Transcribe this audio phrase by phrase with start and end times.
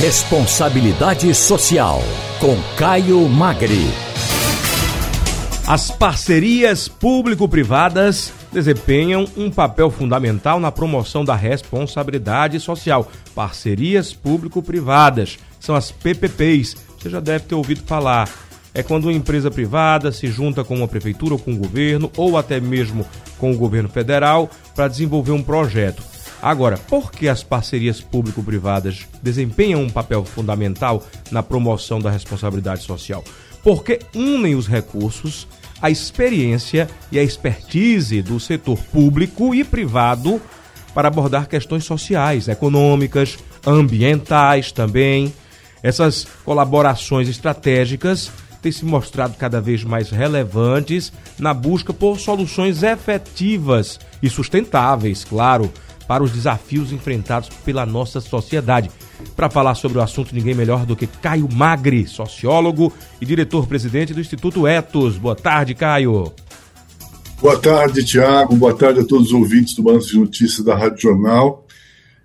[0.00, 2.00] Responsabilidade Social,
[2.38, 3.90] com Caio Magri.
[5.66, 13.10] As parcerias público-privadas desempenham um papel fundamental na promoção da responsabilidade social.
[13.34, 16.76] Parcerias público-privadas são as PPPs.
[16.96, 18.30] Você já deve ter ouvido falar.
[18.72, 22.38] É quando uma empresa privada se junta com uma prefeitura ou com o governo, ou
[22.38, 23.04] até mesmo
[23.36, 26.04] com o governo federal, para desenvolver um projeto.
[26.40, 33.24] Agora, por que as parcerias público-privadas desempenham um papel fundamental na promoção da responsabilidade social?
[33.62, 35.48] Porque unem os recursos,
[35.82, 40.40] a experiência e a expertise do setor público e privado
[40.94, 45.32] para abordar questões sociais, econômicas, ambientais também.
[45.82, 48.30] Essas colaborações estratégicas
[48.62, 55.72] têm se mostrado cada vez mais relevantes na busca por soluções efetivas e sustentáveis, claro,
[56.08, 58.90] para os desafios enfrentados pela nossa sociedade.
[59.36, 62.90] Para falar sobre o assunto, ninguém melhor do que Caio Magri, sociólogo
[63.20, 65.18] e diretor-presidente do Instituto Etos.
[65.18, 66.32] Boa tarde, Caio.
[67.42, 68.56] Boa tarde, Tiago.
[68.56, 71.66] Boa tarde a todos os ouvintes do Balanço de Notícias da Rádio Jornal.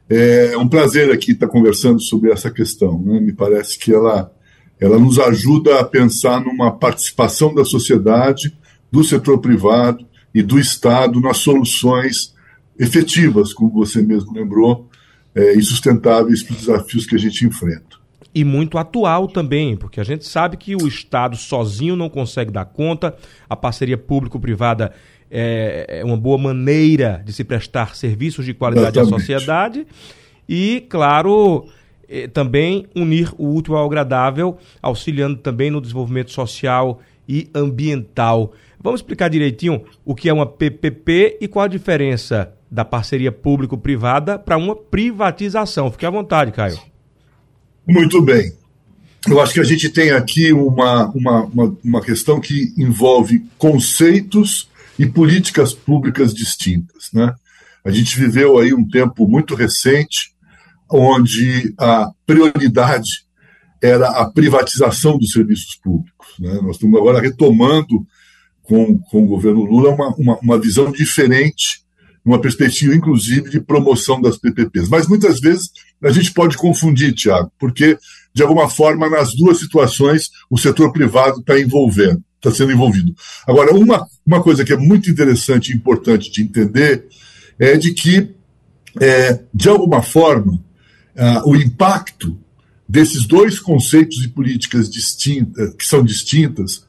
[0.09, 2.99] É um prazer aqui estar conversando sobre essa questão.
[2.99, 3.19] Né?
[3.19, 4.31] Me parece que ela,
[4.79, 8.55] ela nos ajuda a pensar numa participação da sociedade,
[8.91, 12.32] do setor privado e do Estado nas soluções
[12.77, 14.89] efetivas, como você mesmo lembrou,
[15.35, 18.03] é, e sustentáveis para os desafios que a gente enfrenta.
[18.35, 22.65] E muito atual também, porque a gente sabe que o Estado sozinho não consegue dar
[22.65, 23.15] conta,
[23.47, 24.91] a parceria público-privada
[25.29, 29.15] é, é uma boa maneira de se prestar serviços de qualidade Exatamente.
[29.15, 29.87] à sociedade
[30.49, 31.67] e, claro,
[32.07, 38.53] é, também unir o útil ao agradável, auxiliando também no desenvolvimento social e ambiental.
[38.79, 44.39] Vamos explicar direitinho o que é uma PPP e qual a diferença da parceria público-privada
[44.39, 45.91] para uma privatização.
[45.91, 46.79] Fique à vontade, Caio.
[47.87, 48.51] Muito bem.
[49.29, 54.67] Eu acho que a gente tem aqui uma, uma, uma, uma questão que envolve conceitos
[54.97, 57.11] e políticas públicas distintas.
[57.13, 57.31] Né?
[57.85, 60.33] A gente viveu aí um tempo muito recente
[60.89, 63.23] onde a prioridade
[63.81, 66.27] era a privatização dos serviços públicos.
[66.39, 66.59] Né?
[66.63, 68.03] Nós estamos agora retomando
[68.63, 71.82] com, com o governo Lula uma, uma, uma visão diferente
[72.25, 74.87] numa perspectiva, inclusive, de promoção das PPPs.
[74.89, 77.97] Mas muitas vezes a gente pode confundir, Tiago, porque,
[78.33, 83.13] de alguma forma, nas duas situações, o setor privado está envolvendo, está sendo envolvido.
[83.47, 87.05] Agora, uma, uma coisa que é muito interessante e importante de entender
[87.59, 88.29] é de que,
[88.99, 90.59] é, de alguma forma,
[91.45, 92.37] o impacto
[92.87, 96.82] desses dois conceitos e políticas distintas, que são distintas,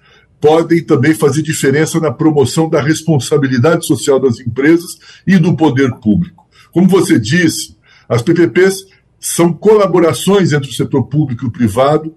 [0.45, 6.47] podem também fazer diferença na promoção da responsabilidade social das empresas e do poder público.
[6.71, 7.75] Como você disse,
[8.07, 8.85] as PPPs
[9.19, 12.15] são colaborações entre o setor público e o privado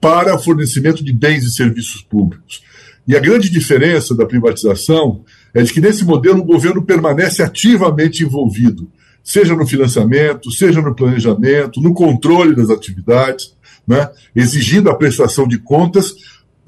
[0.00, 2.60] para fornecimento de bens e serviços públicos.
[3.06, 8.24] E a grande diferença da privatização é de que nesse modelo o governo permanece ativamente
[8.24, 8.90] envolvido,
[9.22, 13.54] seja no financiamento, seja no planejamento, no controle das atividades,
[13.86, 16.12] né, exigindo a prestação de contas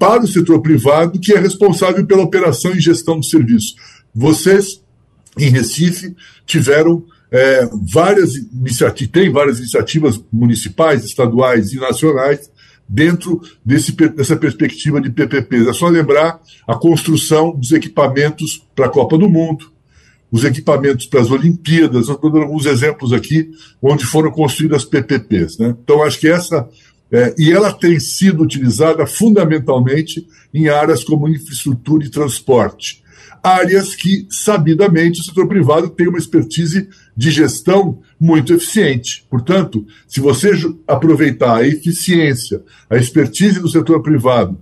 [0.03, 3.73] para o setor privado, que é responsável pela operação e gestão do serviço.
[4.13, 4.83] Vocês,
[5.39, 6.13] em Recife,
[6.45, 12.51] tiveram é, várias iniciativas, tem várias iniciativas municipais, estaduais e nacionais
[12.87, 15.67] dentro desse, dessa perspectiva de PPPs.
[15.67, 16.37] É só lembrar
[16.67, 19.71] a construção dos equipamentos para a Copa do Mundo,
[20.29, 23.49] os equipamentos para as Olimpíadas, estou dando alguns exemplos aqui,
[23.81, 25.57] onde foram construídas PPPs.
[25.59, 25.73] Né?
[25.81, 26.67] Então, acho que essa
[27.13, 33.03] é, e ela tem sido utilizada fundamentalmente em áreas como infraestrutura e transporte.
[33.43, 39.27] Áreas que, sabidamente, o setor privado tem uma expertise de gestão muito eficiente.
[39.29, 40.53] Portanto, se você
[40.87, 44.57] aproveitar a eficiência, a expertise do setor privado,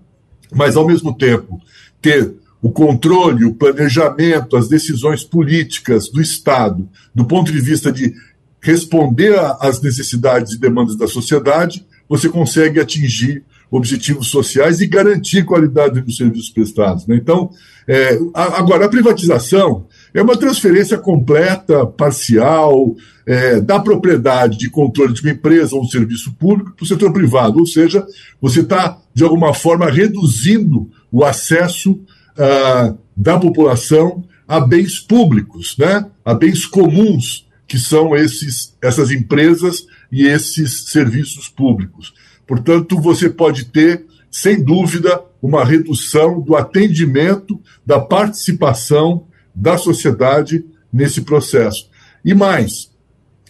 [0.54, 1.62] mas, ao mesmo tempo,
[2.02, 8.14] ter o controle, o planejamento, as decisões políticas do Estado, do ponto de vista de
[8.60, 13.42] responder às necessidades e demandas da sociedade, você consegue atingir
[13.72, 17.08] objetivos sociais e garantir qualidade dos serviços prestados.
[17.08, 17.16] Né?
[17.16, 17.52] Então,
[17.88, 22.94] é, agora, a privatização é uma transferência completa, parcial,
[23.26, 27.14] é, da propriedade de controle de uma empresa ou um serviço público para o setor
[27.14, 27.60] privado.
[27.60, 28.06] Ou seja,
[28.42, 31.98] você está, de alguma forma, reduzindo o acesso
[32.38, 36.06] ah, da população a bens públicos, né?
[36.26, 42.14] a bens comuns, que são esses, essas empresas e esses serviços públicos.
[42.46, 49.26] Portanto, você pode ter, sem dúvida, uma redução do atendimento, da participação
[49.56, 51.90] da sociedade nesse processo.
[52.26, 52.92] E mais,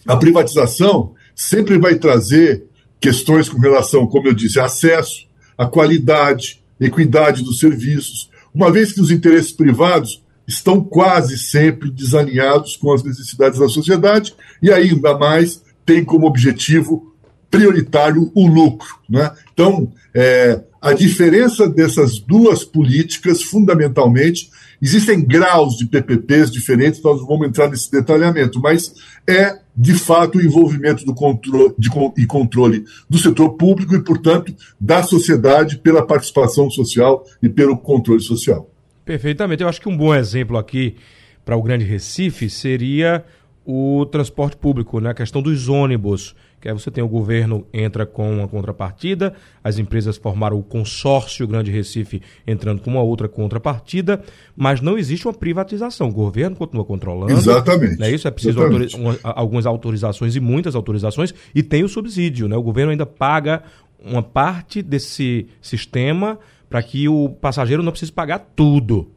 [0.06, 2.64] a privatização sempre vai trazer
[3.00, 5.26] questões com relação, como eu disse, acesso,
[5.58, 12.76] a qualidade, equidade dos serviços, uma vez que os interesses privados estão quase sempre desalinhados
[12.76, 17.12] com as necessidades da sociedade e ainda mais tem como objetivo
[17.50, 18.88] prioritário o lucro.
[19.08, 19.30] Né?
[19.52, 24.50] Então, é, a diferença dessas duas políticas, fundamentalmente,
[24.80, 28.92] existem graus de PPPs diferentes, nós vamos entrar nesse detalhamento, mas
[29.28, 34.52] é, de fato, o envolvimento do controle, de, e controle do setor público e, portanto,
[34.80, 38.71] da sociedade pela participação social e pelo controle social.
[39.04, 39.62] Perfeitamente.
[39.62, 40.96] Eu acho que um bom exemplo aqui
[41.44, 43.24] para o Grande Recife seria
[43.64, 45.10] o transporte público, né?
[45.10, 49.78] a questão dos ônibus, que aí você tem o governo entra com uma contrapartida, as
[49.78, 54.22] empresas formaram o consórcio Grande Recife entrando com uma outra contrapartida,
[54.56, 56.08] mas não existe uma privatização.
[56.08, 57.32] O governo continua controlando.
[57.32, 57.98] Exatamente.
[57.98, 58.10] Né?
[58.10, 58.60] Isso é preciso
[58.96, 62.48] uma, algumas autorizações e muitas autorizações, e tem o subsídio.
[62.48, 62.56] Né?
[62.56, 63.62] O governo ainda paga
[64.04, 66.38] uma parte desse sistema
[66.72, 69.10] para que o passageiro não precise pagar tudo.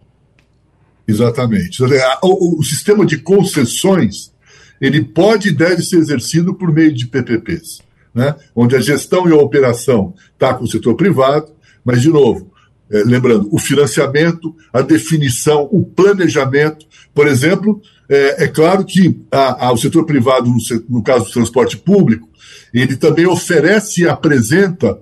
[1.08, 1.82] Exatamente.
[2.22, 4.34] O, o, sistema de concessões
[4.82, 7.82] ele pode e deve ser exercido por meio de PPPs,
[8.14, 8.36] né?
[8.54, 11.54] onde a gestão e a operação está com o setor privado,
[11.86, 12.52] mas, de novo,
[12.92, 16.86] é, lembrando, o financiamento, a definição, o planejamento.
[17.14, 20.58] Por exemplo, é, é claro que a, a, o setor privado, no,
[20.90, 22.28] no caso do transporte público,
[22.74, 25.00] ele também oferece e apresenta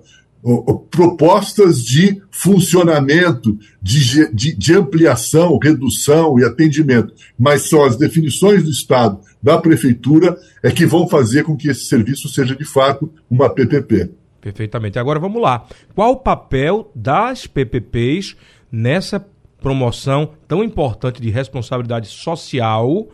[0.91, 8.69] propostas de funcionamento, de, de, de, ampliação, redução e atendimento, mas são as definições do
[8.69, 13.49] Estado, da Prefeitura, é que vão fazer com que esse serviço seja de fato uma
[13.49, 14.11] PPP.
[14.41, 14.99] Perfeitamente.
[14.99, 15.65] Agora vamos lá.
[15.95, 18.35] Qual o papel das PPPs
[18.69, 19.25] nessa
[19.61, 23.07] promoção tão importante de responsabilidade social?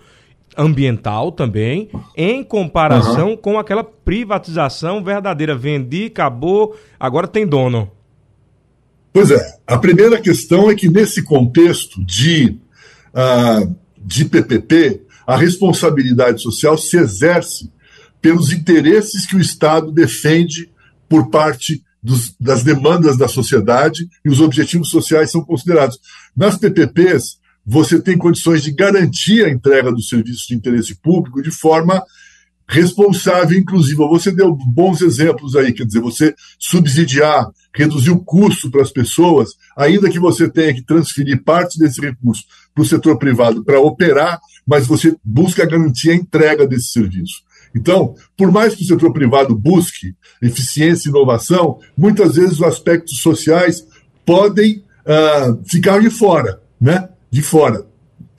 [0.59, 3.37] Ambiental também, em comparação uhum.
[3.37, 5.55] com aquela privatização verdadeira.
[5.55, 7.89] Vendi, acabou, agora tem dono.
[9.13, 9.57] Pois é.
[9.65, 12.57] A primeira questão é que, nesse contexto de,
[13.13, 17.71] uh, de PPP, a responsabilidade social se exerce
[18.21, 20.69] pelos interesses que o Estado defende
[21.07, 25.99] por parte dos, das demandas da sociedade e os objetivos sociais são considerados.
[26.35, 27.38] Nas PPPs,
[27.71, 32.03] você tem condições de garantir a entrega dos serviços de interesse público de forma
[32.67, 34.07] responsável, inclusiva.
[34.07, 39.51] Você deu bons exemplos aí, quer dizer, você subsidiar, reduzir o custo para as pessoas,
[39.77, 42.43] ainda que você tenha que transferir parte desse recurso
[42.73, 47.43] para o setor privado para operar, mas você busca garantir a entrega desse serviço.
[47.75, 53.21] Então, por mais que o setor privado busque eficiência e inovação, muitas vezes os aspectos
[53.21, 53.85] sociais
[54.25, 57.09] podem uh, ficar de fora, né?
[57.31, 57.85] De fora,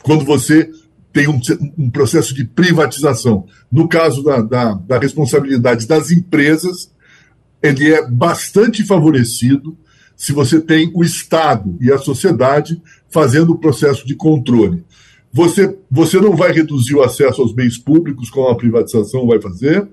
[0.02, 0.70] quando você
[1.12, 1.40] tem um,
[1.76, 3.46] um processo de privatização.
[3.70, 6.90] No caso da, da, da responsabilidade das empresas,
[7.62, 9.76] ele é bastante favorecido
[10.16, 14.84] se você tem o Estado e a sociedade fazendo o processo de controle.
[15.32, 19.88] Você, você não vai reduzir o acesso aos bens públicos, como a privatização vai fazer,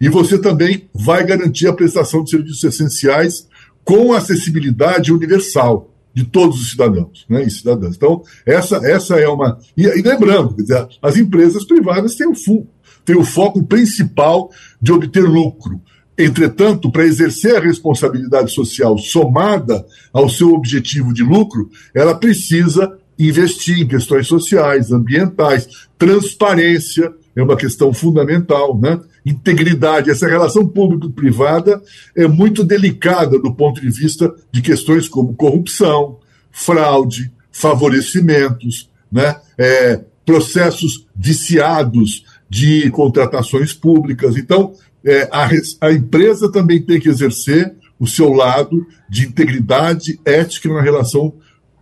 [0.00, 3.46] e você também vai garantir a prestação de serviços essenciais
[3.84, 7.96] com acessibilidade universal de todos os cidadãos né, e cidadãs.
[7.96, 9.58] Então, essa, essa é uma.
[9.76, 12.66] E, e lembrando, dizer, as empresas privadas têm o, fu,
[13.04, 15.80] têm o foco principal de obter lucro.
[16.18, 23.80] Entretanto, para exercer a responsabilidade social somada ao seu objetivo de lucro, ela precisa investir
[23.80, 25.68] em questões sociais, ambientais,
[25.98, 29.00] transparência é uma questão fundamental, né?
[29.24, 30.10] Integridade.
[30.10, 31.82] Essa relação público-privada
[32.16, 36.18] é muito delicada do ponto de vista de questões como corrupção,
[36.50, 39.36] fraude, favorecimentos, né?
[39.58, 44.36] É, processos viciados de contratações públicas.
[44.36, 44.74] Então,
[45.04, 45.48] é, a,
[45.80, 51.34] a empresa também tem que exercer o seu lado de integridade ética na relação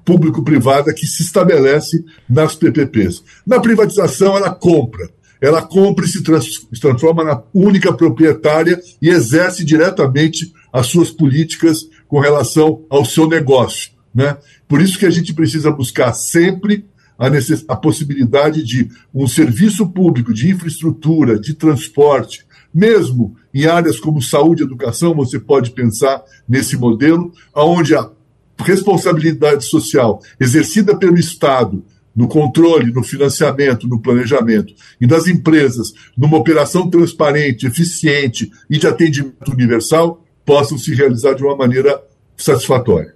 [0.04, 3.22] público-privada que se estabelece nas PPPs.
[3.46, 10.52] Na privatização, ela compra ela compra e se, transforma na única proprietária e exerce diretamente
[10.72, 13.92] as suas políticas com relação ao seu negócio.
[14.14, 14.36] Né?
[14.66, 16.84] Por isso que a gente precisa buscar sempre
[17.18, 17.64] a, necess...
[17.68, 24.62] a possibilidade de um serviço público de infraestrutura, de transporte, mesmo em áreas como saúde
[24.62, 28.10] e educação, você pode pensar nesse modelo, onde a
[28.58, 31.82] responsabilidade social exercida pelo Estado
[32.18, 38.88] no controle, no financiamento, no planejamento, e das empresas, numa operação transparente, eficiente e de
[38.88, 42.02] atendimento universal, possam se realizar de uma maneira
[42.36, 43.14] satisfatória.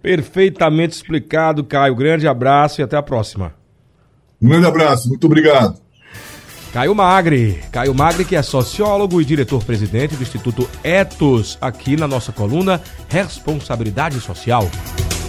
[0.00, 1.94] Perfeitamente explicado, Caio.
[1.94, 3.52] Grande abraço e até a próxima.
[4.40, 5.78] Um grande abraço, muito obrigado.
[6.72, 7.60] Caio Magri.
[7.70, 14.18] Caio Magri, que é sociólogo e diretor-presidente do Instituto Etos, aqui na nossa coluna Responsabilidade
[14.20, 14.70] Social.